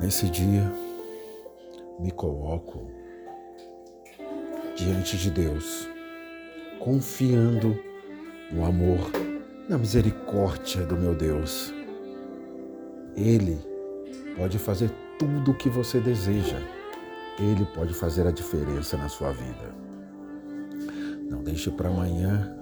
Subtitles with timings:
[0.00, 0.70] Nesse dia,
[2.00, 2.90] me coloco
[4.76, 5.88] diante de Deus,
[6.80, 7.78] confiando
[8.50, 9.10] no amor,
[9.68, 11.72] na misericórdia do meu Deus.
[13.16, 13.58] Ele
[14.36, 16.58] pode fazer tudo o que você deseja.
[17.38, 19.74] Ele pode fazer a diferença na sua vida.
[21.30, 22.58] Não deixe para amanhã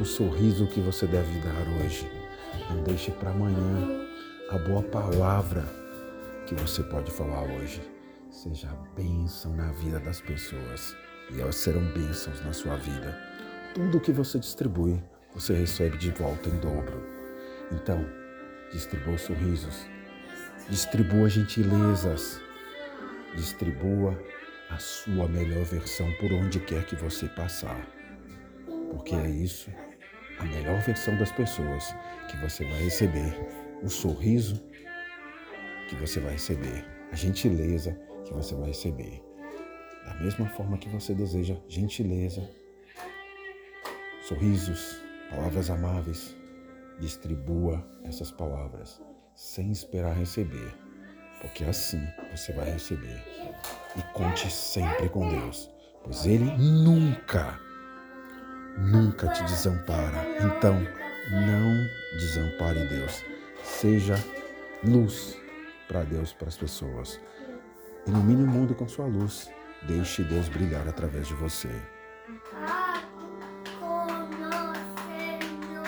[0.00, 2.10] o sorriso que você deve dar hoje.
[2.68, 4.09] Não deixe para amanhã
[4.50, 5.64] a boa palavra
[6.44, 7.80] que você pode falar hoje.
[8.30, 10.96] Seja bênção na vida das pessoas
[11.30, 13.16] e elas serão bênçãos na sua vida.
[13.74, 15.00] Tudo que você distribui,
[15.32, 17.00] você recebe de volta em dobro.
[17.70, 18.04] Então,
[18.72, 19.86] distribua sorrisos,
[20.68, 22.40] distribua gentilezas,
[23.36, 24.20] distribua
[24.68, 27.86] a sua melhor versão por onde quer que você passar.
[28.90, 29.70] Porque é isso,
[30.40, 31.94] a melhor versão das pessoas
[32.28, 34.62] que você vai receber, o sorriso
[35.88, 39.22] que você vai receber, a gentileza que você vai receber.
[40.04, 42.48] Da mesma forma que você deseja gentileza,
[44.22, 46.34] sorrisos, palavras amáveis,
[46.98, 49.00] distribua essas palavras
[49.34, 50.74] sem esperar receber,
[51.40, 53.22] porque assim você vai receber.
[53.96, 55.70] E conte sempre com Deus,
[56.04, 57.58] pois Ele nunca,
[58.78, 60.24] nunca te desampara.
[60.38, 60.74] Então,
[61.30, 63.24] não desampare Deus.
[63.62, 64.22] Seja
[64.82, 65.36] luz
[65.88, 67.20] para Deus, para as pessoas.
[68.06, 69.50] Ilumine o mundo com sua luz.
[69.82, 71.70] Deixe Deus brilhar através de você.